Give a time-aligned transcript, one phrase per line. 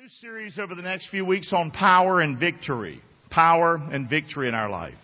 [0.00, 3.02] New series over the next few weeks on power and victory.
[3.30, 4.94] Power and victory in our life.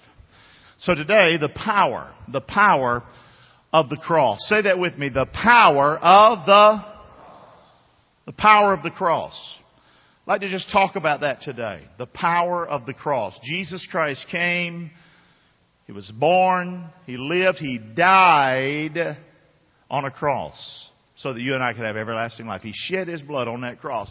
[0.79, 3.03] So today, the power, the power
[3.75, 4.39] of the cross.
[4.49, 5.11] Say that with me.
[5.11, 6.83] The power of the,
[8.25, 9.59] the power of the cross.
[10.23, 11.83] I'd like to just talk about that today.
[11.99, 13.39] The power of the cross.
[13.43, 14.91] Jesus Christ came.
[15.85, 16.89] He was born.
[17.05, 17.59] He lived.
[17.59, 19.19] He died
[19.91, 22.63] on a cross so that you and I could have everlasting life.
[22.63, 24.11] He shed His blood on that cross.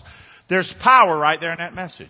[0.50, 2.08] There's power right there in that message.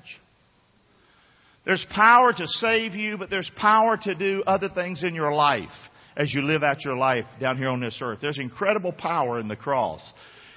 [1.65, 5.69] There's power to save you, but there's power to do other things in your life
[6.15, 8.19] as you live out your life down here on this earth.
[8.21, 10.13] There's incredible power in the cross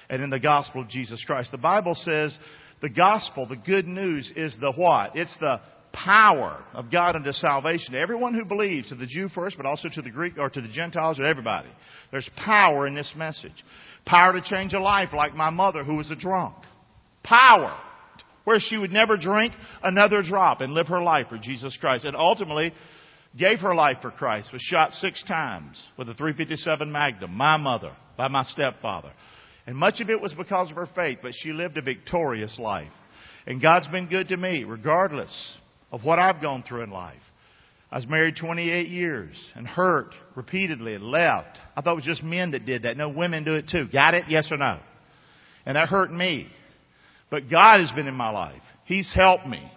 [0.09, 1.51] and in the gospel of Jesus Christ.
[1.51, 2.37] The Bible says
[2.81, 5.15] the gospel, the good news, is the what?
[5.15, 5.59] It's the
[5.91, 9.89] power of God unto salvation to everyone who believes, to the Jew first, but also
[9.91, 11.69] to the Greek or to the Gentiles or everybody.
[12.11, 13.63] There's power in this message.
[14.05, 16.55] Power to change a life like my mother who was a drunk.
[17.23, 17.77] Power.
[18.45, 22.05] Where she would never drink another drop and live her life for Jesus Christ.
[22.05, 22.73] And ultimately
[23.37, 24.51] gave her life for Christ.
[24.51, 27.31] Was shot six times with a 357 Magnum.
[27.31, 27.91] My mother.
[28.17, 29.11] By my stepfather.
[29.67, 32.91] And much of it was because of her faith, but she lived a victorious life.
[33.45, 35.57] And God's been good to me, regardless
[35.91, 37.21] of what I've gone through in life.
[37.91, 41.59] I was married 28 years and hurt repeatedly and left.
[41.75, 42.97] I thought it was just men that did that.
[42.97, 43.87] No, women do it too.
[43.91, 44.25] Got it?
[44.27, 44.79] Yes or no?
[45.65, 46.47] And that hurt me.
[47.29, 48.61] But God has been in my life.
[48.85, 49.71] He's helped me.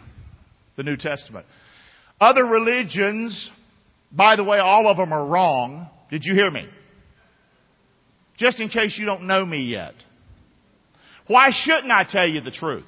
[0.76, 1.46] the New Testament.
[2.20, 3.50] Other religions,
[4.12, 5.90] by the way, all of them are wrong.
[6.10, 6.68] Did you hear me?
[8.38, 9.94] Just in case you don't know me yet.
[11.28, 12.86] Why shouldn't I tell you the truth?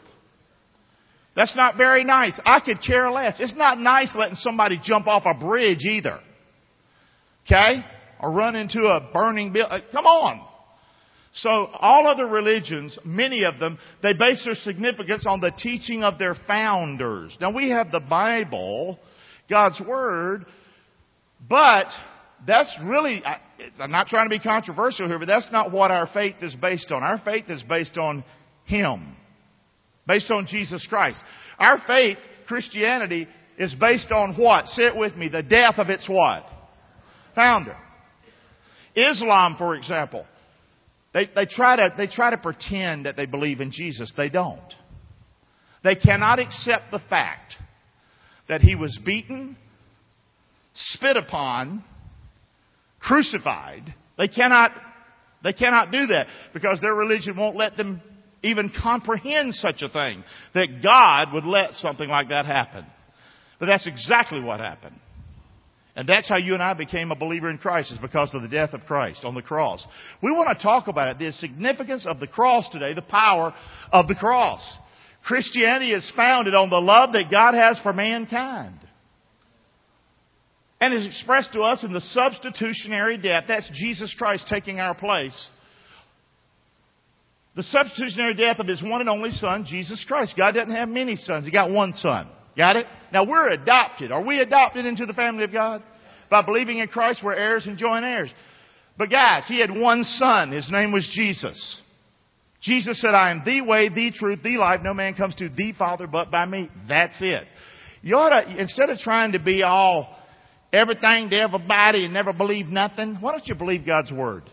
[1.35, 2.39] That's not very nice.
[2.45, 3.35] I could care less.
[3.39, 6.19] It's not nice letting somebody jump off a bridge either.
[7.45, 7.83] Okay?
[8.19, 9.71] Or run into a burning building.
[9.71, 10.45] Uh, come on.
[11.33, 16.19] So all other religions, many of them, they base their significance on the teaching of
[16.19, 17.37] their founders.
[17.39, 18.99] Now we have the Bible,
[19.51, 20.45] God's Word.
[21.47, 21.87] But
[22.47, 23.21] that's really,
[23.79, 26.91] I'm not trying to be controversial here, but that's not what our faith is based
[26.91, 27.03] on.
[27.03, 28.23] Our faith is based on
[28.65, 29.15] Him.
[30.07, 31.21] Based on Jesus Christ.
[31.59, 32.17] Our faith,
[32.47, 33.27] Christianity,
[33.59, 34.65] is based on what?
[34.67, 35.29] Say it with me.
[35.29, 36.43] The death of its what?
[37.35, 37.77] Founder.
[38.95, 40.25] Islam, for example.
[41.13, 44.11] They, they, try to, they try to pretend that they believe in Jesus.
[44.15, 44.59] They don't.
[45.83, 47.55] They cannot accept the fact
[48.51, 49.55] that he was beaten,
[50.73, 51.81] spit upon,
[52.99, 53.83] crucified.
[54.17, 54.71] They cannot,
[55.41, 58.01] they cannot do that because their religion won't let them
[58.43, 60.25] even comprehend such a thing.
[60.53, 62.85] That God would let something like that happen.
[63.57, 64.99] But that's exactly what happened.
[65.95, 68.49] And that's how you and I became a believer in Christ is because of the
[68.49, 69.87] death of Christ on the cross.
[70.21, 73.53] We want to talk about it, the significance of the cross today, the power
[73.93, 74.77] of the cross.
[75.23, 78.75] Christianity is founded on the love that God has for mankind.
[80.79, 83.43] And is expressed to us in the substitutionary death.
[83.47, 85.49] That's Jesus Christ taking our place.
[87.55, 90.33] The substitutionary death of His one and only Son, Jesus Christ.
[90.35, 91.45] God doesn't have many sons.
[91.45, 92.27] He got one Son.
[92.57, 92.87] Got it?
[93.13, 94.11] Now we're adopted.
[94.11, 95.83] Are we adopted into the family of God?
[96.29, 98.33] By believing in Christ, we're heirs and joint heirs.
[98.97, 100.51] But guys, he had one son.
[100.51, 101.81] His name was Jesus.
[102.61, 104.81] Jesus said, I am the way, the truth, the life.
[104.83, 106.69] No man comes to the Father but by me.
[106.87, 107.43] That's it.
[108.03, 110.15] You ought to, instead of trying to be all
[110.71, 114.43] everything to everybody and never believe nothing, why don't you believe God's Word?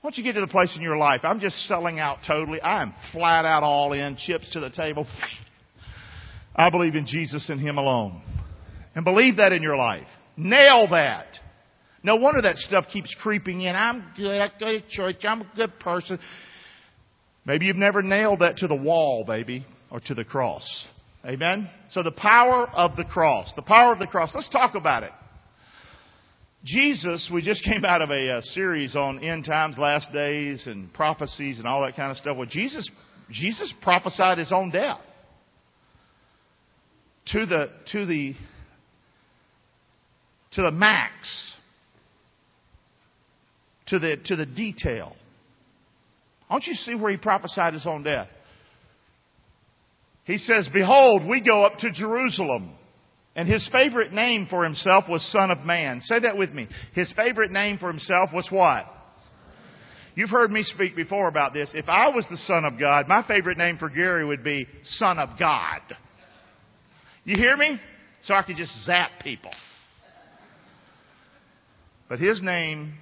[0.00, 1.22] Why don't you get to the place in your life?
[1.24, 2.60] I'm just selling out totally.
[2.60, 5.06] I am flat out all in, chips to the table.
[6.54, 8.22] I believe in Jesus and Him alone.
[8.94, 10.06] And believe that in your life.
[10.36, 11.26] Nail that.
[12.02, 13.74] No wonder that stuff keeps creeping in.
[13.74, 14.40] I'm good.
[14.40, 15.24] I go to church.
[15.24, 16.18] I'm a good person.
[17.46, 20.86] Maybe you've never nailed that to the wall, baby, or to the cross.
[21.24, 21.70] Amen?
[21.90, 23.52] So the power of the cross.
[23.54, 24.32] The power of the cross.
[24.34, 25.12] Let's talk about it.
[26.64, 30.92] Jesus, we just came out of a, a, series on end times, last days, and
[30.92, 32.36] prophecies and all that kind of stuff.
[32.36, 32.90] Well, Jesus,
[33.30, 35.00] Jesus prophesied his own death
[37.28, 38.34] to the to the
[40.52, 41.56] to the max,
[43.88, 45.14] to the to the detail.
[46.50, 48.28] Don't you see where he prophesied his own death?
[50.24, 52.72] He says, Behold, we go up to Jerusalem.
[53.36, 56.00] And his favorite name for himself was Son of Man.
[56.00, 56.68] Say that with me.
[56.94, 58.86] His favorite name for himself was what?
[60.14, 61.72] You've heard me speak before about this.
[61.74, 65.18] If I was the Son of God, my favorite name for Gary would be Son
[65.18, 65.82] of God.
[67.24, 67.78] You hear me?
[68.22, 69.50] So I could just zap people.
[72.08, 72.94] But his name,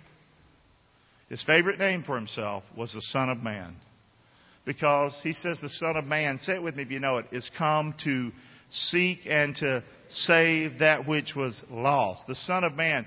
[1.35, 3.75] his favorite name for himself was the Son of Man
[4.65, 7.27] because he says the Son of Man, say it with me if you know it,
[7.33, 8.31] is come to
[8.71, 12.23] seek and to save that which was lost.
[12.29, 13.05] The Son of Man.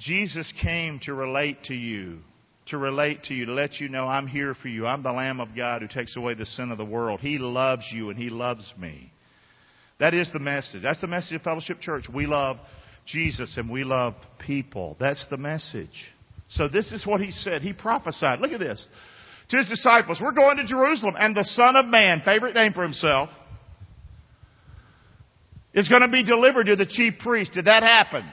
[0.00, 2.18] Jesus came to relate to you,
[2.70, 4.88] to relate to you, to let you know I'm here for you.
[4.88, 7.20] I'm the Lamb of God who takes away the sin of the world.
[7.20, 9.12] He loves you and He loves me.
[10.00, 10.82] That is the message.
[10.82, 12.06] That's the message of Fellowship Church.
[12.12, 12.56] We love
[13.06, 14.14] Jesus and we love
[14.44, 14.96] people.
[14.98, 16.10] That's the message.
[16.50, 17.62] So this is what He said.
[17.62, 18.40] He prophesied.
[18.40, 18.86] Look at this
[19.50, 22.82] to his disciples, we're going to Jerusalem and the Son of Man, favorite name for
[22.82, 23.30] himself,
[25.74, 27.52] is going to be delivered to the chief priest.
[27.52, 28.28] Did that happen?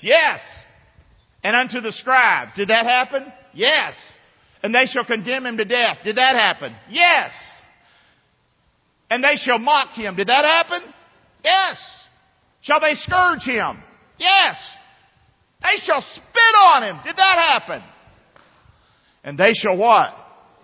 [0.00, 0.40] Yes.
[1.44, 2.52] And unto the scribes.
[2.56, 3.30] Did that happen?
[3.52, 3.94] Yes.
[4.62, 5.98] And they shall condemn him to death.
[6.04, 6.74] Did that happen?
[6.90, 7.32] Yes.
[9.10, 10.16] And they shall mock him.
[10.16, 10.92] Did that happen?
[11.44, 12.08] Yes.
[12.62, 13.82] Shall they scourge him?
[14.18, 14.56] Yes.
[15.62, 17.00] They shall spit on him.
[17.04, 17.82] Did that happen?
[19.24, 20.12] And they shall what?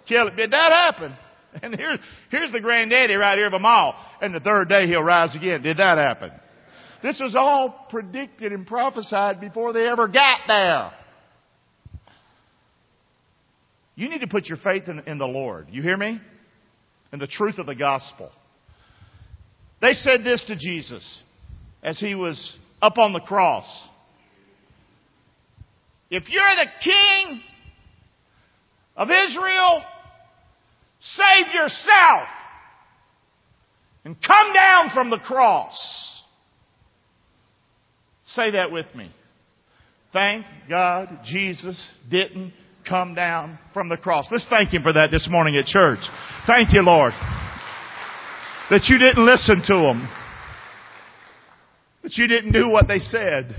[0.06, 0.36] kill it.
[0.36, 1.16] Did that happen?
[1.62, 1.98] And here's,
[2.30, 3.94] here's the granddaddy right here of them all.
[4.22, 5.60] And the third day he'll rise again.
[5.60, 6.32] Did that happen?
[7.02, 10.92] This was all predicted and prophesied before they ever got there.
[13.96, 15.66] You need to put your faith in, in the Lord.
[15.70, 16.18] You hear me?
[17.12, 18.30] In the truth of the gospel.
[19.82, 21.20] They said this to Jesus
[21.82, 23.66] as he was up on the cross.
[26.12, 27.41] If you're the king
[28.97, 29.82] of Israel,
[31.00, 32.29] save yourself
[34.05, 36.23] and come down from the cross.
[38.26, 39.11] Say that with me.
[40.12, 42.53] Thank God Jesus didn't
[42.87, 44.29] come down from the cross.
[44.31, 46.00] Let's thank Him for that this morning at church.
[46.47, 47.14] Thank you, Lord.
[48.69, 50.06] That you didn't listen to them.
[52.03, 53.56] That you didn't do what they said.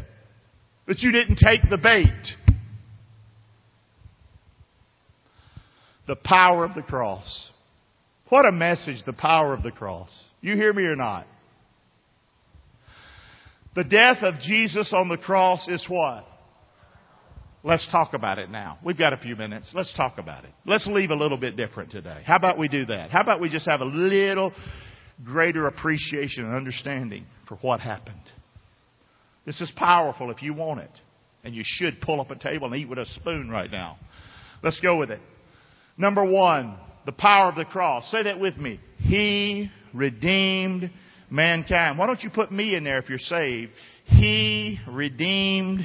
[0.87, 2.42] That you didn't take the bait.
[6.07, 7.51] The power of the cross.
[8.29, 10.09] What a message, the power of the cross.
[10.41, 11.25] You hear me or not?
[13.75, 16.25] The death of Jesus on the cross is what?
[17.63, 18.77] Let's talk about it now.
[18.83, 19.71] We've got a few minutes.
[19.73, 20.51] Let's talk about it.
[20.65, 22.21] Let's leave a little bit different today.
[22.25, 23.09] How about we do that?
[23.09, 24.51] How about we just have a little
[25.23, 28.19] greater appreciation and understanding for what happened?
[29.45, 30.91] This is powerful if you want it.
[31.45, 33.97] And you should pull up a table and eat with a spoon right now.
[34.61, 35.19] Let's go with it.
[35.97, 38.09] Number one, the power of the cross.
[38.11, 38.79] Say that with me.
[38.97, 40.89] He redeemed
[41.29, 41.97] mankind.
[41.97, 43.71] Why don't you put me in there if you're saved?
[44.05, 45.81] He redeemed.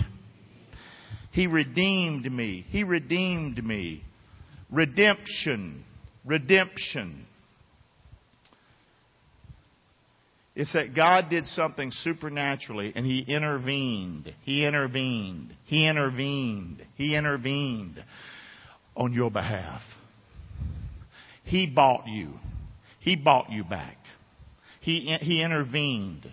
[1.33, 2.65] He redeemed me.
[2.71, 4.03] He redeemed me.
[4.71, 5.85] Redemption.
[6.25, 7.25] Redemption.
[10.55, 14.35] It's that God did something supernaturally and He intervened.
[14.43, 15.55] He intervened.
[15.67, 16.83] He intervened.
[16.97, 18.03] He intervened
[18.97, 19.83] on your behalf.
[21.49, 22.35] He bought you.
[23.01, 23.97] He bought you back.
[24.81, 26.27] He, he intervened.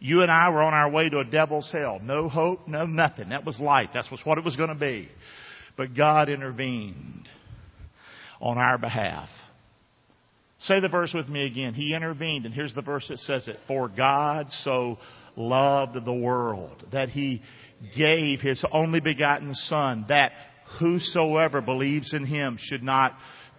[0.00, 2.00] You and I were on our way to a devil's hell.
[2.02, 3.28] No hope, no nothing.
[3.28, 3.90] That was life.
[3.92, 5.08] That's what it was going to be.
[5.76, 7.28] But God intervened
[8.40, 9.28] on our behalf.
[10.60, 11.74] Say the verse with me again.
[11.74, 13.56] He intervened, and here's the verse that says it.
[13.68, 14.96] For God so
[15.36, 17.42] loved the world that he
[17.96, 20.32] gave His only begotten Son that
[20.78, 23.12] whosoever believes in Him should not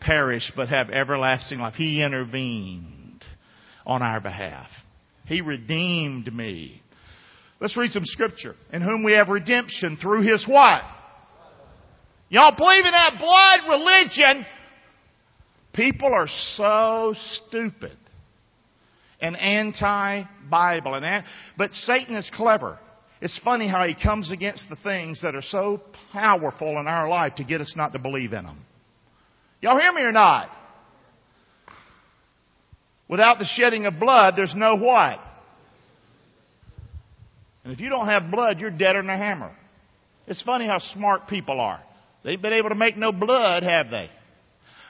[0.06, 1.76] perish but have everlasting life.
[1.76, 3.24] He intervened
[3.86, 4.68] on our behalf.
[5.26, 6.82] He redeemed me.
[7.60, 8.56] Let's read some scripture.
[8.72, 10.82] In whom we have redemption through His what?
[12.30, 14.46] Y'all believe in that blood religion?
[15.74, 17.14] People are so
[17.48, 17.98] stupid
[19.22, 20.96] and anti-Bible.
[20.96, 21.26] And
[21.58, 22.78] but Satan is clever.
[23.22, 25.82] It's funny how he comes against the things that are so
[26.12, 28.60] powerful in our life to get us not to believe in them.
[29.64, 30.50] Y'all hear me or not?
[33.08, 35.20] Without the shedding of blood, there's no what?
[37.64, 39.56] And if you don't have blood, you're deader than a hammer.
[40.28, 41.82] It's funny how smart people are.
[42.26, 44.10] They've been able to make no blood, have they?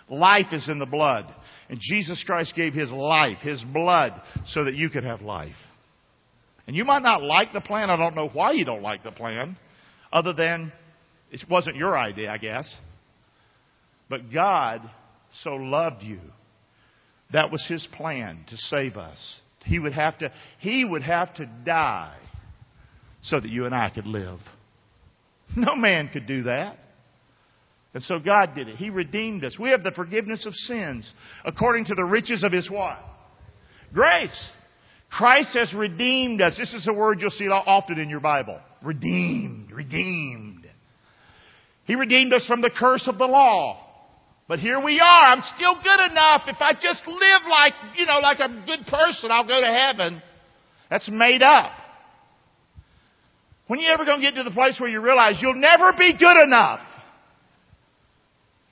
[0.09, 1.25] Life is in the blood.
[1.69, 5.53] And Jesus Christ gave His life, His blood, so that you could have life.
[6.65, 7.91] And you might not like the plan.
[7.91, 9.55] I don't know why you don't like the plan,
[10.11, 10.71] other than
[11.29, 12.75] it wasn't your idea, I guess.
[14.09, 14.81] But God
[15.41, 16.19] so loved you.
[17.31, 19.41] That was His plan to save us.
[19.65, 22.17] He would have to, He would have to die
[23.21, 24.39] so that you and I could live.
[25.55, 26.77] No man could do that.
[27.93, 28.77] And so God did it.
[28.77, 29.57] He redeemed us.
[29.59, 31.11] We have the forgiveness of sins
[31.45, 32.97] according to the riches of His what?
[33.93, 34.51] Grace.
[35.11, 36.57] Christ has redeemed us.
[36.57, 38.59] This is a word you'll see often in your Bible.
[38.81, 39.71] Redeemed.
[39.71, 40.65] Redeemed.
[41.85, 43.82] He redeemed us from the curse of the law.
[44.47, 45.23] But here we are.
[45.33, 46.41] I'm still good enough.
[46.47, 50.21] If I just live like, you know, like a good person, I'll go to heaven.
[50.89, 51.71] That's made up.
[53.67, 56.13] When you ever going to get to the place where you realize you'll never be
[56.17, 56.81] good enough?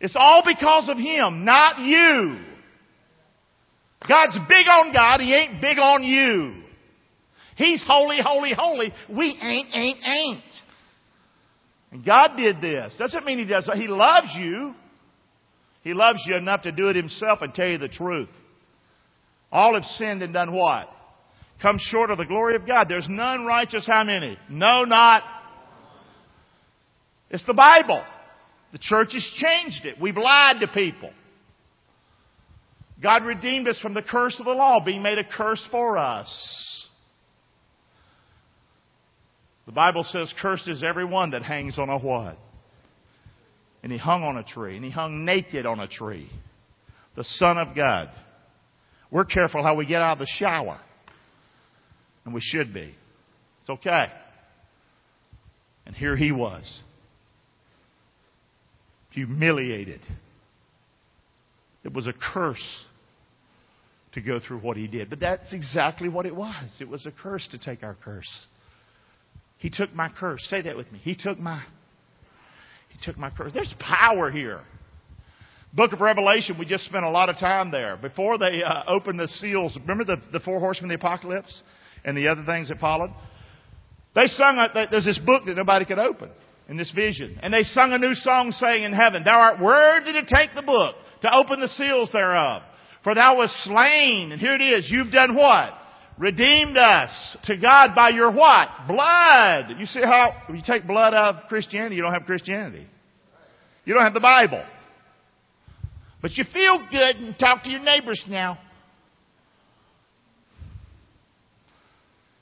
[0.02, 2.40] It's all because of Him, not you.
[4.08, 6.64] God's big on God, He ain't big on you.
[7.56, 8.92] He's holy, holy, holy.
[9.10, 10.44] We ain't, ain't, ain't.
[11.92, 12.96] And God did this.
[12.98, 13.70] Doesn't mean He does.
[13.76, 14.74] He loves you.
[15.84, 18.30] He loves you enough to do it Himself and tell you the truth.
[19.52, 20.88] All have sinned and done what?
[21.62, 22.88] Come short of the glory of God.
[22.90, 23.86] There's none righteous.
[23.86, 24.38] How many?
[24.50, 25.24] No, not.
[27.30, 28.04] It's the Bible.
[28.72, 30.02] The church has changed it.
[30.02, 31.12] We've lied to people.
[33.02, 36.88] God redeemed us from the curse of the law, being made a curse for us.
[39.66, 42.38] The Bible says, cursed is everyone that hangs on a what?
[43.84, 46.30] And he hung on a tree, and he hung naked on a tree.
[47.16, 48.10] The Son of God.
[49.10, 50.80] We're careful how we get out of the shower.
[52.26, 52.94] And we should be.
[53.62, 54.06] It's okay.
[55.86, 56.82] And here he was
[59.12, 60.02] humiliated.
[61.84, 62.86] It was a curse
[64.14, 65.10] to go through what he did.
[65.10, 66.78] But that's exactly what it was.
[66.80, 68.46] It was a curse to take our curse.
[69.58, 70.46] He took my curse.
[70.50, 71.00] Say that with me.
[71.00, 71.64] He took my
[72.92, 73.52] He took my curse.
[73.54, 74.62] There's power here.
[75.74, 77.96] Book of Revelation, we just spent a lot of time there.
[77.96, 81.64] Before they uh, opened the seals, remember the, the four horsemen of the apocalypse
[82.04, 83.12] and the other things that followed?
[84.14, 86.30] They sung, a, there's this book that nobody could open
[86.68, 87.40] in this vision.
[87.42, 90.62] And they sung a new song saying in heaven, Thou art worthy to take the
[90.62, 92.64] book, to open the seals thereof.
[93.04, 94.32] For thou wast slain.
[94.32, 94.90] And here it is.
[94.92, 95.72] You've done what?
[96.22, 98.68] Redeemed us to God by your what?
[98.88, 99.74] Blood.
[99.80, 102.86] You see how you take blood out of Christianity, you don't have Christianity.
[103.86, 104.64] You don't have the Bible.
[106.22, 108.60] But you feel good and talk to your neighbors now.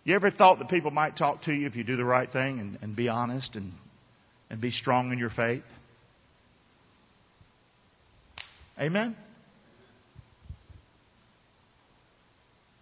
[0.04, 2.60] You ever thought that people might talk to you if you do the right thing
[2.60, 3.72] and, and be honest and
[4.50, 5.64] and be strong in your faith?
[8.78, 9.16] Amen?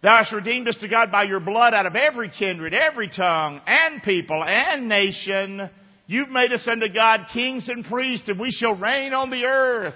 [0.00, 3.60] Thou hast redeemed us to God by your blood out of every kindred, every tongue,
[3.66, 5.68] and people, and nation.
[6.06, 9.94] You've made us unto God kings and priests, and we shall reign on the earth.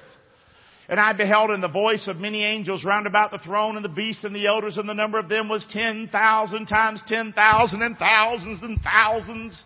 [0.88, 3.88] And I beheld in the voice of many angels round about the throne and the
[3.88, 7.82] beasts and the elders, and the number of them was ten thousand times ten thousand
[7.82, 9.64] and thousands and thousands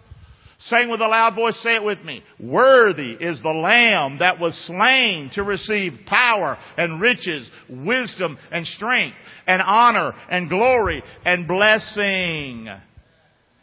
[0.58, 2.22] saying with a loud voice, say it with me.
[2.40, 9.16] Worthy is the Lamb that was slain to receive power and riches, wisdom and strength
[9.46, 12.68] and honor and glory and blessing.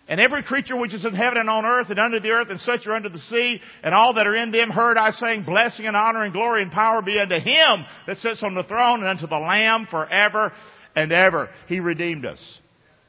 [0.07, 2.59] And every creature which is in heaven and on earth and under the earth and
[2.59, 5.87] such are under the sea and all that are in them heard I saying, blessing
[5.87, 9.07] and honor and glory and power be unto him that sits on the throne and
[9.07, 10.51] unto the Lamb forever
[10.95, 11.49] and ever.
[11.67, 12.59] He redeemed us.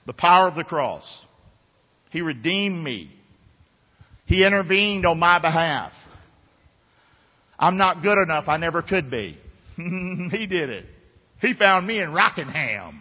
[0.06, 1.24] The power of the cross.
[2.10, 3.10] He redeemed me
[4.26, 5.92] he intervened on my behalf.
[7.58, 8.44] I'm not good enough.
[8.48, 9.38] I never could be.
[9.76, 10.86] he did it.
[11.40, 13.00] He found me in Rockingham.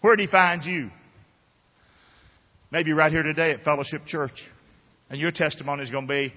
[0.00, 0.90] Where did he find you?
[2.70, 4.32] Maybe right here today at Fellowship Church.
[5.10, 6.32] And your testimony is going to be,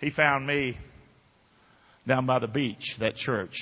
[0.00, 0.76] he found me
[2.06, 3.54] down by the beach, that church,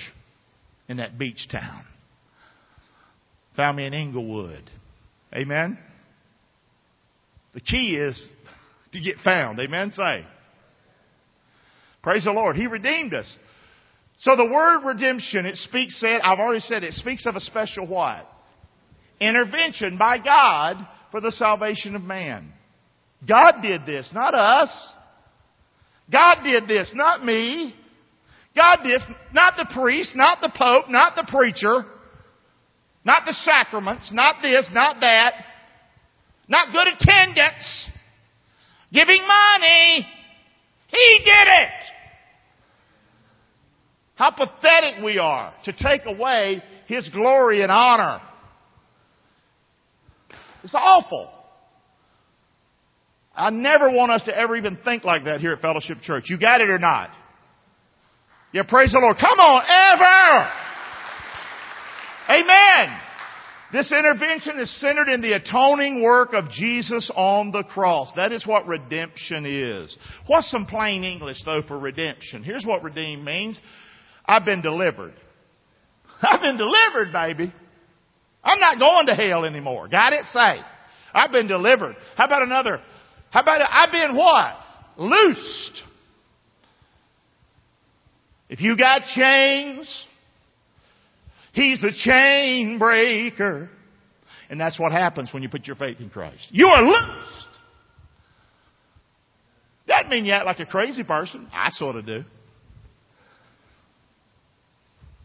[0.88, 1.84] in that beach town.
[3.56, 4.70] Found me in Inglewood.
[5.34, 5.78] Amen?
[7.54, 8.28] The key is
[8.94, 9.60] to get found.
[9.60, 9.92] Amen?
[9.92, 10.24] Say.
[12.02, 12.56] Praise the Lord.
[12.56, 13.38] He redeemed us.
[14.18, 17.86] So the word redemption, it speaks, said, I've already said it, speaks of a special
[17.86, 18.26] what?
[19.20, 20.76] Intervention by God
[21.10, 22.52] for the salvation of man.
[23.28, 24.92] God did this, not us.
[26.10, 27.74] God did this, not me.
[28.54, 31.84] God did, this, not the priest, not the pope, not the preacher,
[33.04, 35.32] not the sacraments, not this, not that,
[36.48, 37.88] not good attendance,
[38.94, 40.06] giving money.
[40.88, 41.70] He did it.
[44.14, 48.20] How pathetic we are to take away His glory and honor.
[50.62, 51.30] It's awful.
[53.36, 56.24] I never want us to ever even think like that here at Fellowship Church.
[56.28, 57.10] You got it or not?
[58.52, 59.16] Yeah, praise the Lord.
[59.18, 60.50] Come on, ever!
[62.40, 63.00] Amen.
[63.74, 68.12] This intervention is centered in the atoning work of Jesus on the cross.
[68.14, 69.98] That is what redemption is.
[70.28, 72.44] What's some plain English though for redemption?
[72.44, 73.60] Here's what redeem means.
[74.24, 75.14] I've been delivered.
[76.22, 77.52] I've been delivered, baby.
[78.44, 79.88] I'm not going to hell anymore.
[79.88, 80.24] Got it?
[80.26, 80.60] Say.
[81.12, 81.96] I've been delivered.
[82.16, 82.80] How about another?
[83.32, 84.54] How about I've been what?
[84.98, 85.82] Loosed.
[88.48, 90.06] If you got chains,
[91.54, 93.70] He's the chain breaker.
[94.50, 96.48] And that's what happens when you put your faith in Christ.
[96.50, 97.48] You are loosed.
[99.86, 101.48] Doesn't mean you act like a crazy person.
[101.52, 102.24] I sort of do.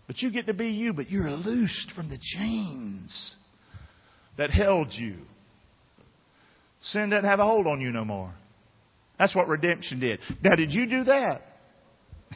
[0.08, 3.36] But you get to be you, but you're loosed from the chains
[4.38, 5.16] that held you.
[6.82, 8.32] Sin doesn't have a hold on you no more.
[9.18, 10.20] That's what redemption did.
[10.42, 11.42] Now, did you do that?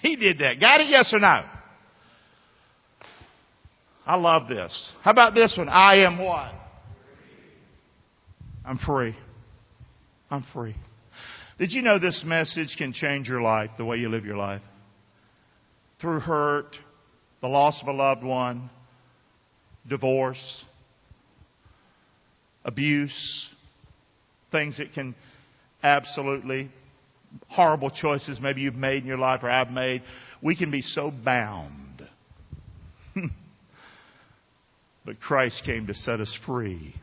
[0.01, 0.59] He did that.
[0.59, 0.89] Got it?
[0.89, 1.43] Yes or no?
[4.05, 4.91] I love this.
[5.01, 5.69] How about this one?
[5.69, 6.51] I am what?
[8.65, 9.15] I'm free.
[10.29, 10.75] I'm free.
[11.57, 14.61] Did you know this message can change your life, the way you live your life?
[16.01, 16.75] Through hurt,
[17.41, 18.69] the loss of a loved one,
[19.87, 20.65] divorce,
[22.65, 23.49] abuse,
[24.51, 25.15] things that can
[25.81, 26.69] absolutely
[27.49, 30.03] horrible choices maybe you've made in your life or I've made.
[30.41, 32.07] We can be so bound.
[35.05, 36.93] but Christ came to set us free.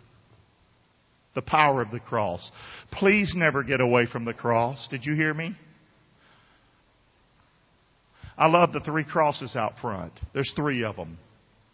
[1.35, 2.51] The power of the cross.
[2.93, 4.89] Please never get away from the cross.
[4.91, 5.57] Did you hear me?
[8.37, 10.13] I love the three crosses out front.
[10.33, 11.19] There's three of them.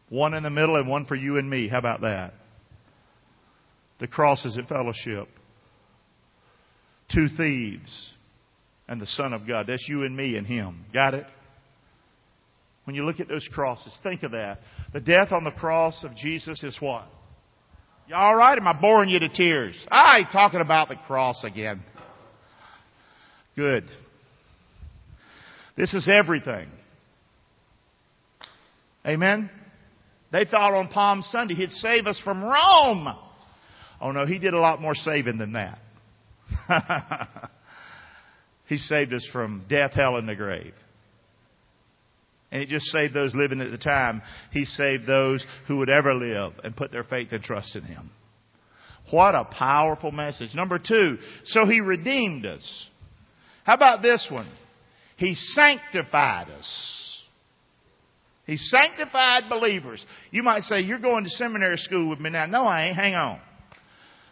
[0.08, 1.68] One in the middle and one for you and me.
[1.68, 2.32] How about that?
[4.00, 5.28] The crosses at fellowship.
[7.12, 8.12] Two thieves
[8.88, 9.66] and the Son of God.
[9.68, 10.84] That's you and me and Him.
[10.92, 11.26] Got it?
[12.86, 14.60] When you look at those crosses, think of that.
[14.92, 17.04] The death on the cross of Jesus is what?
[18.06, 18.56] You all right?
[18.56, 19.76] Am I boring you to tears?
[19.90, 21.82] I ain't talking about the cross again.
[23.56, 23.84] Good.
[25.76, 26.68] This is everything.
[29.04, 29.50] Amen?
[30.30, 33.08] They thought on Palm Sunday he'd save us from Rome.
[34.00, 35.78] Oh no, he did a lot more saving than that.
[38.68, 40.74] he saved us from death, hell, and the grave.
[42.56, 44.22] And he just saved those living at the time.
[44.50, 48.08] He saved those who would ever live and put their faith and trust in him.
[49.10, 50.54] What a powerful message.
[50.54, 52.88] Number two, so he redeemed us.
[53.64, 54.50] How about this one?
[55.18, 57.26] He sanctified us.
[58.46, 60.02] He sanctified believers.
[60.30, 62.46] You might say, You're going to seminary school with me now.
[62.46, 62.96] No, I ain't.
[62.96, 63.38] Hang on.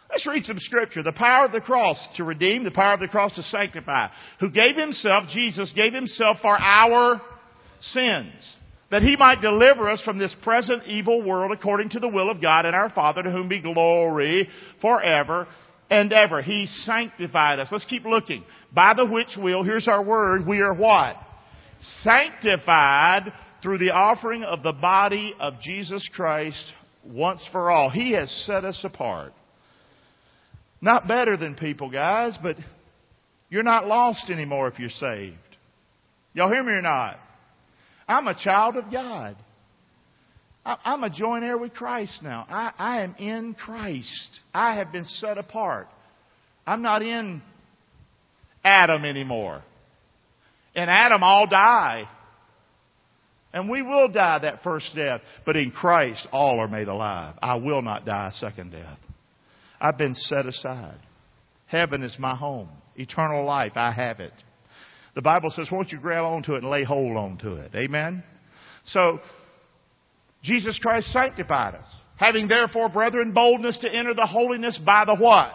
[0.09, 1.03] Let's read some scripture.
[1.03, 4.07] The power of the cross to redeem, the power of the cross to sanctify.
[4.39, 7.21] Who gave himself, Jesus gave himself for our
[7.93, 8.55] sins.
[8.91, 12.41] That he might deliver us from this present evil world according to the will of
[12.41, 14.47] God and our Father to whom be glory
[14.79, 15.47] forever
[15.89, 16.41] and ever.
[16.41, 17.69] He sanctified us.
[17.71, 18.43] Let's keep looking.
[18.73, 21.15] By the which will, here's our word, we are what?
[22.01, 26.71] Sanctified through the offering of the body of Jesus Christ
[27.03, 27.89] once for all.
[27.89, 29.33] He has set us apart.
[30.81, 32.57] Not better than people, guys, but
[33.49, 35.37] you're not lost anymore if you're saved.
[36.33, 37.17] Y'all hear me or not?
[38.07, 39.35] I'm a child of God.
[40.65, 42.45] I'm a joint heir with Christ now.
[42.49, 44.39] I, I am in Christ.
[44.53, 45.87] I have been set apart.
[46.65, 47.41] I'm not in
[48.63, 49.61] Adam anymore.
[50.73, 52.09] In Adam, all die.
[53.53, 55.21] And we will die that first death.
[55.45, 57.35] But in Christ, all are made alive.
[57.41, 58.97] I will not die a second death.
[59.79, 60.97] I've been set aside.
[61.67, 62.69] Heaven is my home.
[62.95, 64.33] Eternal life, I have it.
[65.15, 67.71] The Bible says, won't you grab onto it and lay hold onto it?
[67.73, 68.23] Amen?
[68.85, 69.19] So,
[70.43, 71.87] Jesus Christ sanctified us.
[72.17, 75.51] Having therefore, brethren, boldness to enter the holiness by the what?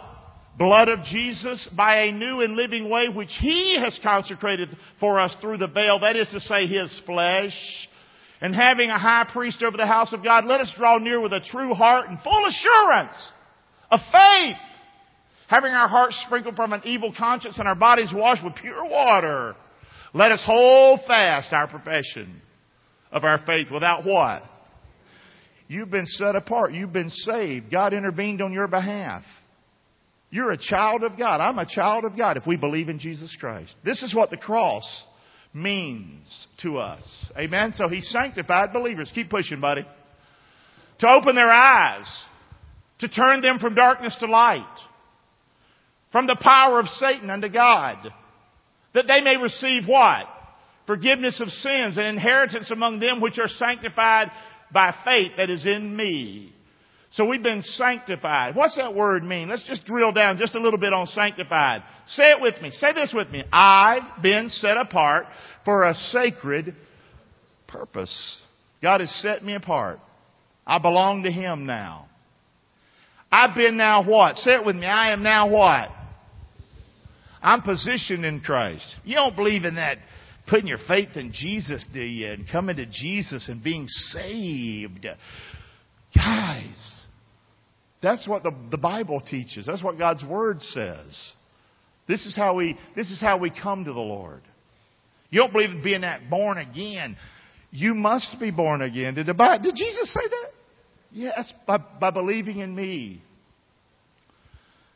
[0.57, 4.69] Blood of Jesus, by a new and living way which He has consecrated
[4.99, 7.53] for us through the veil, that is to say, His flesh.
[8.41, 11.33] And having a high priest over the house of God, let us draw near with
[11.33, 13.31] a true heart and full assurance
[13.91, 14.57] of faith
[15.51, 19.53] having our hearts sprinkled from an evil conscience and our bodies washed with pure water,
[20.13, 22.41] let us hold fast our profession
[23.11, 24.43] of our faith without what?
[25.67, 26.71] You've been set apart.
[26.71, 27.69] You've been saved.
[27.69, 29.23] God intervened on your behalf.
[30.29, 31.41] You're a child of God.
[31.41, 33.75] I'm a child of God if we believe in Jesus Christ.
[33.83, 35.03] This is what the cross
[35.53, 37.29] means to us.
[37.37, 37.73] Amen?
[37.75, 39.11] So He sanctified believers.
[39.13, 39.85] Keep pushing, buddy.
[40.99, 42.23] To open their eyes.
[42.99, 44.63] To turn them from darkness to light
[46.11, 47.97] from the power of Satan unto God,
[48.93, 50.25] that they may receive what?
[50.87, 54.31] Forgiveness of sins and inheritance among them which are sanctified
[54.73, 56.53] by faith that is in me.
[57.11, 58.55] So we've been sanctified.
[58.55, 59.49] What's that word mean?
[59.49, 61.83] Let's just drill down just a little bit on sanctified.
[62.07, 62.69] Say it with me.
[62.71, 63.43] Say this with me.
[63.51, 65.25] I've been set apart
[65.65, 66.73] for a sacred
[67.67, 68.41] purpose.
[68.81, 69.99] God has set me apart.
[70.65, 72.07] I belong to Him now.
[73.29, 74.37] I've been now what?
[74.37, 74.85] Say it with me.
[74.85, 75.89] I am now what?
[77.41, 78.95] I'm positioned in Christ.
[79.03, 79.97] You don't believe in that
[80.47, 82.27] putting your faith in Jesus, do you?
[82.27, 85.07] And coming to Jesus and being saved.
[86.15, 87.01] Guys,
[88.01, 89.65] that's what the, the Bible teaches.
[89.65, 91.33] That's what God's Word says.
[92.07, 94.41] This is how we, this is how we come to the Lord.
[95.29, 97.15] You don't believe in being that born again.
[97.71, 99.15] You must be born again.
[99.15, 100.49] Did, the, did Jesus say that?
[101.13, 103.21] Yes, by, by believing in me.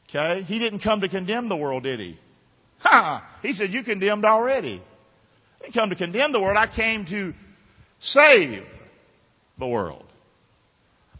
[0.10, 0.44] Okay?
[0.44, 2.20] He didn't come to condemn the world, did he?
[2.80, 3.40] Ha!
[3.42, 4.82] He said, You condemned already.
[5.60, 6.58] I didn't come to condemn the world.
[6.58, 7.34] I came to
[8.00, 8.64] save
[9.58, 10.06] the world.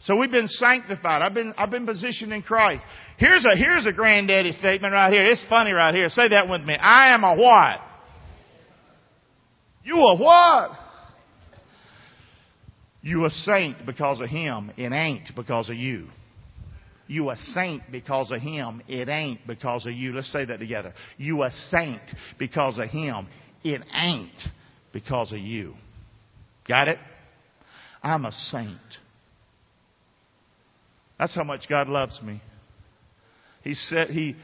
[0.00, 1.22] So we've been sanctified.
[1.22, 2.82] I've been, I've been positioned in Christ.
[3.18, 5.24] Here's a, here's a granddaddy statement right here.
[5.24, 6.08] It's funny right here.
[6.10, 6.74] Say that with me.
[6.74, 7.80] I am a what?
[9.82, 10.70] You a what?
[13.02, 14.70] You a saint because of him.
[14.76, 16.08] It ain't because of you.
[17.06, 18.82] You a saint because of him.
[18.88, 20.12] It ain't because of you.
[20.12, 20.92] Let's say that together.
[21.16, 22.02] You a saint
[22.38, 23.28] because of him.
[23.62, 24.40] It ain't
[24.92, 25.74] because of you.
[26.66, 26.98] Got it?
[28.02, 28.78] I'm a saint.
[31.18, 32.40] That's how much God loves me.
[33.62, 34.36] He said He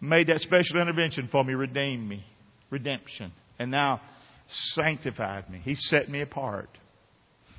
[0.00, 2.24] made that special intervention for me, redeemed me,
[2.70, 4.00] redemption, and now
[4.48, 5.60] sanctified me.
[5.64, 6.68] He set me apart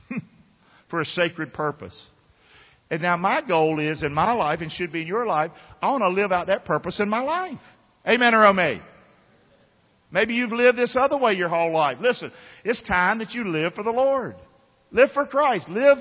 [0.90, 2.08] for a sacred purpose.
[2.89, 5.91] And now my goal is in my life and should be in your life, I
[5.91, 7.60] want to live out that purpose in my life.
[8.08, 8.82] Amen or amen?
[10.10, 11.97] Maybe you've lived this other way your whole life.
[12.00, 12.32] Listen,
[12.63, 14.36] it's time that you live for the Lord.
[14.91, 15.67] Live for Christ.
[15.67, 15.97] Live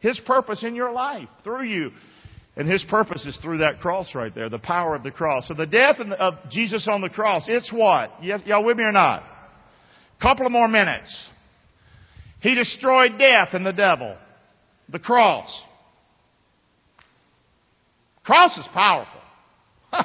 [0.00, 1.90] His purpose in your life through you.
[2.56, 5.48] And His purpose is through that cross right there, the power of the cross.
[5.48, 8.22] So the death of Jesus on the cross, it's what?
[8.22, 9.22] Y'all with me or not?
[10.20, 11.28] Couple of more minutes.
[12.40, 14.18] He destroyed death and the devil.
[14.90, 15.62] The cross.
[18.30, 19.20] Cross is powerful.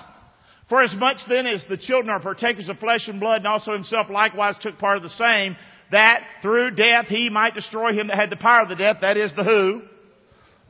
[0.70, 3.72] For as much then as the children are partakers of flesh and blood, and also
[3.72, 5.56] himself likewise took part of the same,
[5.92, 9.16] that through death he might destroy him that had the power of the death, that
[9.16, 9.84] is the who?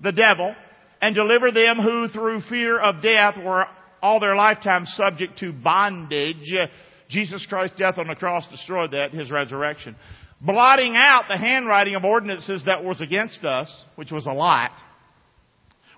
[0.03, 0.53] The devil,
[1.01, 3.67] and deliver them who through fear of death were
[4.01, 6.53] all their lifetime subject to bondage.
[7.07, 9.95] Jesus Christ's death on the cross destroyed that, his resurrection.
[10.41, 14.71] Blotting out the handwriting of ordinances that was against us, which was a lot,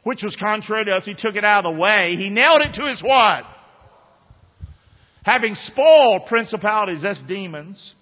[0.07, 1.03] which was contrary to us.
[1.03, 2.15] He took it out of the way.
[2.15, 3.43] He nailed it to his what?
[5.25, 7.93] Having spoiled principalities, that's demons,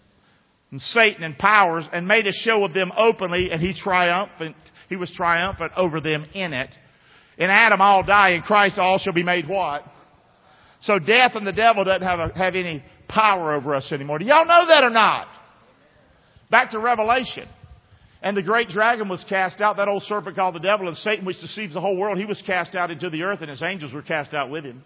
[0.70, 4.56] and Satan and powers, and made a show of them openly, and he triumphant,
[4.88, 6.70] he was triumphant over them in it.
[7.39, 9.82] In Adam all die, in Christ all shall be made what?
[10.82, 14.20] So death and the devil doesn't have, a, have any power over us anymore.
[14.20, 15.26] Do y'all know that or not?
[16.52, 17.48] Back to Revelation.
[18.25, 21.25] And the great dragon was cast out, that old serpent called the devil, and Satan,
[21.25, 23.93] which deceives the whole world, he was cast out into the earth, and his angels
[23.93, 24.83] were cast out with him.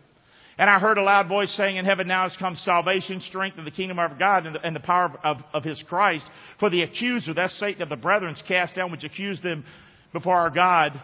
[0.58, 3.66] And I heard a loud voice saying in heaven, now has come salvation, strength, and
[3.66, 6.26] the kingdom of God, and the, and the power of, of, of, his Christ.
[6.60, 9.64] For the accuser, that's Satan of the brethren, is cast down, which accused them
[10.12, 11.02] before our God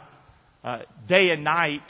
[0.61, 1.89] uh, day and night.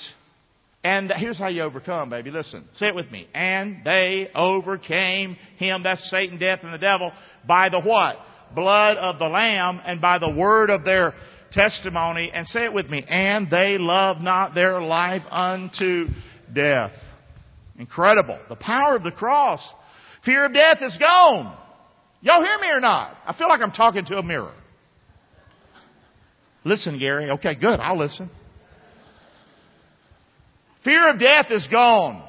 [0.83, 2.29] And here's how you overcome, baby.
[2.29, 3.27] Listen, say it with me.
[3.33, 7.11] And they overcame him, that's Satan, death, and the devil,
[7.47, 8.17] by the what?
[8.53, 11.13] Blood of the Lamb and by the word of their
[11.51, 12.31] testimony.
[12.33, 13.03] And say it with me.
[13.07, 16.07] And they love not their life unto
[16.53, 16.91] death.
[17.77, 18.39] Incredible.
[18.49, 19.61] The power of the cross.
[20.23, 21.57] Fear of death is gone.
[22.21, 23.15] Y'all hear me or not?
[23.25, 24.53] I feel like I'm talking to a mirror.
[26.63, 27.29] Listen, Gary.
[27.29, 27.79] Okay, good.
[27.79, 28.29] I'll listen.
[30.83, 32.27] Fear of death is gone.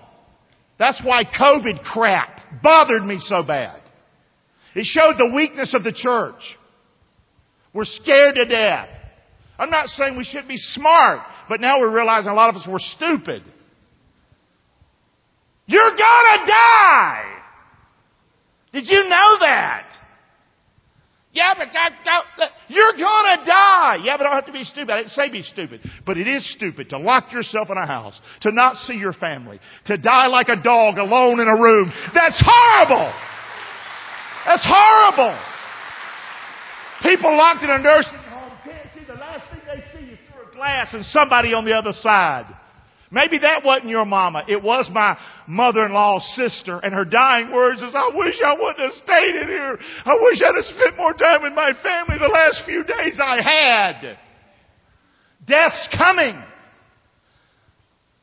[0.79, 3.81] That's why COVID crap bothered me so bad.
[4.77, 6.57] It showed the weakness of the church.
[7.73, 8.91] We're scared to death.
[9.59, 12.69] I'm not saying we should be smart, but now we're realizing a lot of us
[12.69, 13.43] were stupid.
[15.65, 17.25] You're gonna die!
[18.75, 19.91] Did you know that?
[21.33, 21.69] Yeah, but
[22.69, 23.99] you're gonna die.
[24.03, 24.91] Yeah, but I don't have to be stupid.
[24.91, 25.81] I didn't say be stupid.
[26.05, 29.59] But it is stupid to lock yourself in a house, to not see your family,
[29.87, 31.93] to die like a dog alone in a room.
[32.15, 33.13] That's horrible!
[34.47, 35.37] That's horrible!
[37.03, 40.51] People locked in a nursing home can't see the last thing they see is through
[40.51, 42.47] a glass and somebody on the other side.
[43.11, 44.45] Maybe that wasn't your mama.
[44.49, 46.81] It was my mother-in-law's sister.
[46.81, 49.79] And her dying words is, I wish I wouldn't have stayed in here.
[50.05, 53.43] I wish I'd have spent more time with my family the last few days I
[53.43, 54.19] had.
[55.47, 56.43] Death's coming.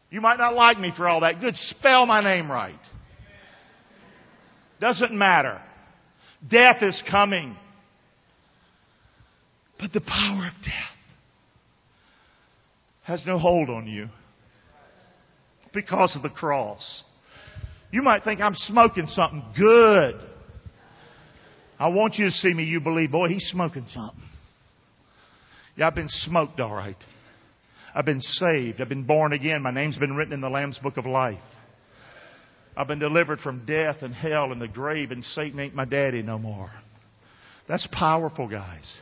[0.09, 1.39] You might not like me for all that.
[1.39, 1.55] Good.
[1.55, 2.75] Spell my name right.
[4.81, 5.61] Doesn't matter.
[6.49, 7.55] Death is coming.
[9.79, 10.97] But the power of death
[13.03, 14.07] has no hold on you
[15.73, 17.03] because of the cross.
[17.91, 20.15] You might think I'm smoking something good.
[21.77, 24.23] I want you to see me, you believe, boy, he's smoking something.
[25.75, 26.95] Yeah, I've been smoked all right.
[27.93, 28.79] I've been saved.
[28.79, 29.61] I've been born again.
[29.61, 31.39] My name's been written in the Lamb's Book of Life.
[32.75, 36.21] I've been delivered from death and hell and the grave, and Satan ain't my daddy
[36.21, 36.71] no more.
[37.67, 38.97] That's powerful, guys.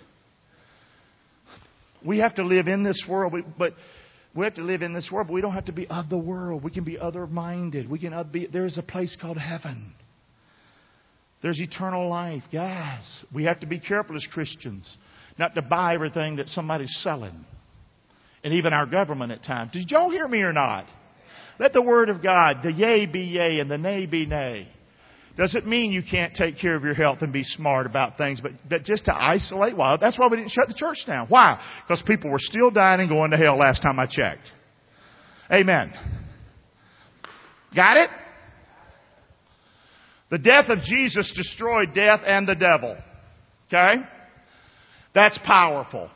[2.06, 3.74] We have to live in this world, but
[4.36, 6.18] we have to live in this world, but we don't have to be of the
[6.18, 6.64] world.
[6.64, 7.90] We can be other minded.
[7.90, 9.94] We can uh, be, there is a place called heaven.
[11.42, 12.44] There's eternal life.
[12.52, 14.96] Guys, we have to be careful as Christians
[15.38, 17.46] not to buy everything that somebody's selling.
[18.44, 19.72] And even our government at times.
[19.72, 20.86] Did y'all hear me or not?
[21.62, 24.68] Let the word of God, the yea be yea and the nay be nay.
[25.38, 28.54] Doesn't mean you can't take care of your health and be smart about things, but,
[28.68, 31.28] but just to isolate, well, that's why we didn't shut the church down.
[31.28, 31.64] Why?
[31.84, 34.42] Because people were still dying and going to hell last time I checked.
[35.52, 35.94] Amen.
[37.76, 38.10] Got it?
[40.32, 42.98] The death of Jesus destroyed death and the devil.
[43.68, 44.02] Okay?
[45.14, 46.10] That's powerful.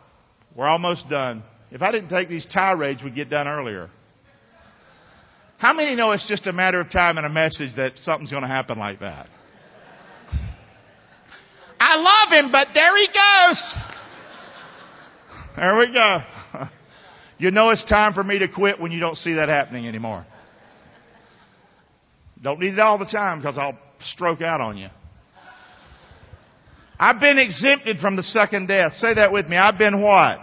[0.56, 1.44] We're almost done.
[1.70, 3.92] If I didn't take these tirades, we'd get done earlier.
[5.58, 8.44] How many know it's just a matter of time and a message that something's going
[8.44, 9.28] to happen like that?
[11.80, 13.76] I love him, but there he goes.
[15.56, 16.20] There we go.
[17.38, 20.26] You know it's time for me to quit when you don't see that happening anymore.
[22.42, 24.90] Don't need it all the time because I'll stroke out on you.
[26.98, 28.94] I've been exempted from the second death.
[28.94, 29.58] Say that with me.
[29.58, 30.40] I've been what?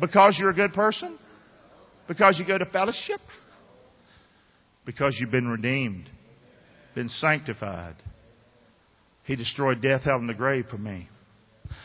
[0.00, 1.18] Because you're a good person?
[2.08, 3.20] Because you go to fellowship?
[4.84, 6.08] Because you've been redeemed,
[6.94, 7.96] been sanctified.
[9.24, 11.08] He destroyed death, hell, and the grave for me.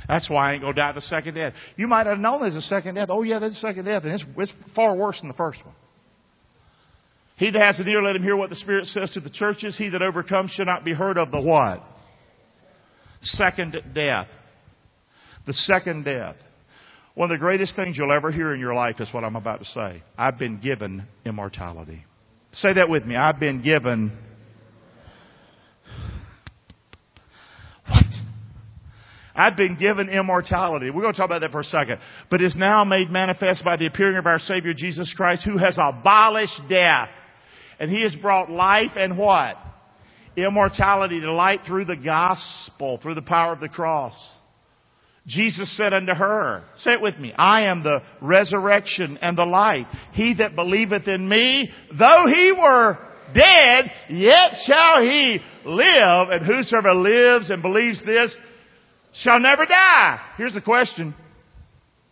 [0.07, 1.53] That's why I ain't gonna die the second death.
[1.75, 3.07] You might have known there's a second death.
[3.09, 5.75] Oh yeah, there's a second death, and it's, it's far worse than the first one.
[7.37, 9.75] He that has an ear, let him hear what the Spirit says to the churches.
[9.75, 11.81] He that overcomes shall not be heard of the what?
[13.23, 14.27] Second death.
[15.47, 16.35] The second death.
[17.13, 19.59] One of the greatest things you'll ever hear in your life is what I'm about
[19.59, 20.01] to say.
[20.17, 22.05] I've been given immortality.
[22.53, 23.15] Say that with me.
[23.15, 24.17] I've been given.
[27.85, 28.05] What?
[29.35, 30.89] I've been given immortality.
[30.89, 31.99] We're going to talk about that for a second.
[32.29, 35.77] But is now made manifest by the appearing of our Savior Jesus Christ, who has
[35.81, 37.09] abolished death.
[37.77, 39.57] And He has brought life and what?
[40.37, 44.13] Immortality to light through the gospel, through the power of the cross.
[45.27, 49.85] Jesus said unto her, say it with me, I am the resurrection and the life.
[50.13, 52.97] He that believeth in me, though he were
[53.33, 56.29] dead, yet shall he live.
[56.29, 58.35] And whosoever lives and believes this
[59.13, 60.19] shall never die.
[60.37, 61.13] Here's the question.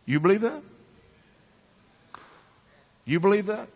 [0.06, 0.62] You believe that?
[3.06, 3.70] You believe that?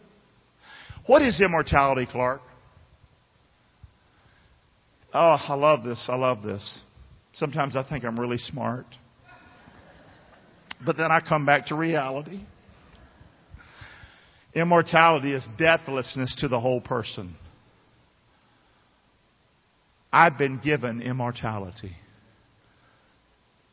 [1.07, 2.41] What is immortality, Clark?
[5.11, 6.07] Oh, I love this.
[6.07, 6.81] I love this.
[7.33, 8.85] Sometimes I think I'm really smart.
[10.85, 12.41] But then I come back to reality.
[14.53, 17.35] Immortality is deathlessness to the whole person.
[20.11, 21.95] I've been given immortality.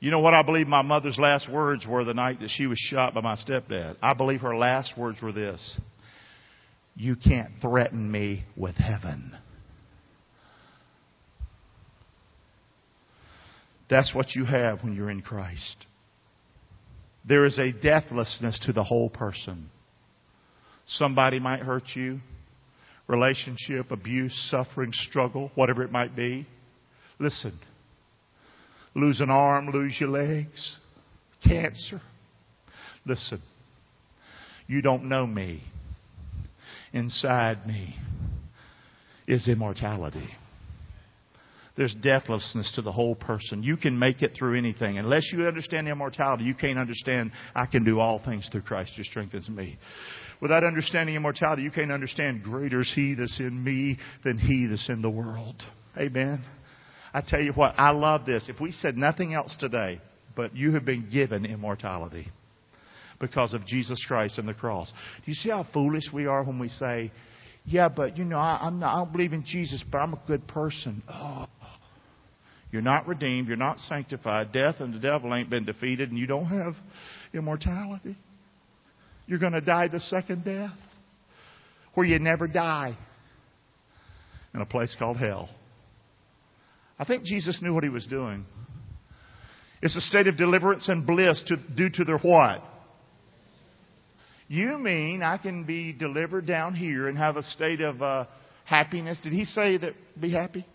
[0.00, 2.78] You know what I believe my mother's last words were the night that she was
[2.78, 3.96] shot by my stepdad?
[4.00, 5.78] I believe her last words were this
[6.96, 9.32] you can't threaten me with heaven.
[13.88, 15.86] That's what you have when you're in Christ.
[17.26, 19.68] There is a deathlessness to the whole person.
[20.86, 22.20] Somebody might hurt you.
[23.06, 26.46] Relationship, abuse, suffering, struggle, whatever it might be.
[27.18, 27.58] Listen.
[28.94, 30.78] Lose an arm, lose your legs,
[31.46, 32.00] cancer.
[33.04, 33.40] Listen.
[34.66, 35.62] You don't know me.
[36.92, 37.96] Inside me
[39.26, 40.28] is immortality.
[41.80, 43.62] There's deathlessness to the whole person.
[43.62, 44.98] You can make it through anything.
[44.98, 49.02] Unless you understand immortality, you can't understand I can do all things through Christ who
[49.02, 49.78] strengthens me.
[50.42, 54.90] Without understanding immortality, you can't understand greater is He that's in me than He that's
[54.90, 55.54] in the world.
[55.96, 56.44] Amen.
[57.14, 58.50] I tell you what, I love this.
[58.50, 60.02] If we said nothing else today,
[60.36, 62.28] but you have been given immortality
[63.20, 64.92] because of Jesus Christ and the cross.
[65.24, 67.10] Do you see how foolish we are when we say,
[67.64, 70.22] yeah, but you know, I, I'm not, I don't believe in Jesus, but I'm a
[70.26, 71.02] good person.
[71.08, 71.46] Oh.
[72.72, 73.48] You're not redeemed.
[73.48, 74.52] You're not sanctified.
[74.52, 76.74] Death and the devil ain't been defeated, and you don't have
[77.34, 78.16] immortality.
[79.26, 80.76] You're going to die the second death
[81.94, 82.96] where you never die
[84.54, 85.48] in a place called hell.
[86.98, 88.44] I think Jesus knew what he was doing.
[89.82, 92.62] It's a state of deliverance and bliss to, due to their what?
[94.48, 98.24] You mean I can be delivered down here and have a state of uh,
[98.64, 99.20] happiness?
[99.22, 100.66] Did he say that be happy?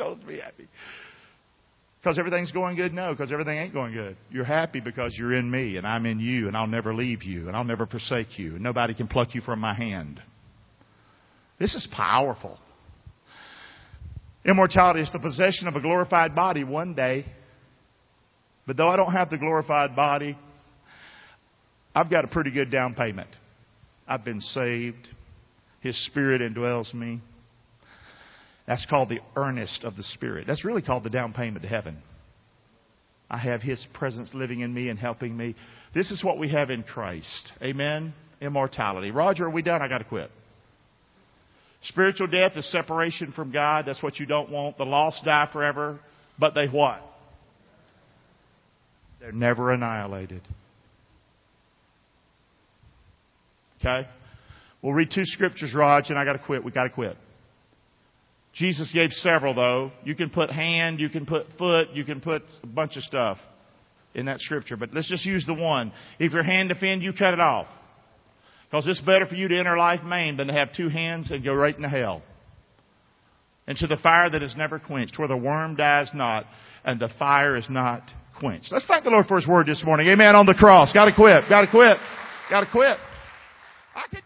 [0.00, 0.68] Us to be happy.
[2.00, 2.92] Because everything's going good?
[2.92, 4.16] No, because everything ain't going good.
[4.30, 7.48] You're happy because you're in me and I'm in you and I'll never leave you
[7.48, 10.20] and I'll never forsake you and nobody can pluck you from my hand.
[11.58, 12.56] This is powerful.
[14.44, 17.26] Immortality is the possession of a glorified body one day.
[18.66, 20.38] But though I don't have the glorified body,
[21.94, 23.28] I've got a pretty good down payment.
[24.06, 25.08] I've been saved.
[25.80, 27.20] His Spirit indwells me.
[28.68, 30.46] That's called the earnest of the Spirit.
[30.46, 31.96] That's really called the down payment to heaven.
[33.30, 35.56] I have His presence living in me and helping me.
[35.94, 37.52] This is what we have in Christ.
[37.62, 38.12] Amen.
[38.42, 39.10] Immortality.
[39.10, 39.80] Roger, are we done?
[39.80, 40.30] I got to quit.
[41.84, 43.86] Spiritual death is separation from God.
[43.86, 44.76] That's what you don't want.
[44.76, 45.98] The lost die forever,
[46.38, 47.00] but they what?
[49.20, 50.42] They're never annihilated.
[53.80, 54.06] Okay?
[54.82, 56.62] We'll read two scriptures, Raj, and I got to quit.
[56.62, 57.16] We got to quit.
[58.58, 59.92] Jesus gave several, though.
[60.04, 63.38] You can put hand, you can put foot, you can put a bunch of stuff
[64.14, 64.76] in that scripture.
[64.76, 65.92] But let's just use the one.
[66.18, 67.68] If your hand offend you, cut it off.
[68.68, 71.44] Because it's better for you to enter life maimed than to have two hands and
[71.44, 72.22] go right into hell.
[73.68, 76.44] Into the fire that is never quenched, where the worm dies not
[76.84, 78.02] and the fire is not
[78.40, 78.72] quenched.
[78.72, 80.08] Let's thank the Lord for His word this morning.
[80.08, 80.34] Amen.
[80.34, 80.92] On the cross.
[80.92, 81.44] Gotta quit.
[81.48, 81.96] Gotta quit.
[82.50, 82.96] Gotta quit.
[83.94, 84.18] I do